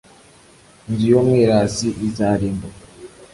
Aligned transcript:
inzu 0.87 1.05
y’umwirasi 1.11 1.87
izarimbuka. 2.07 2.83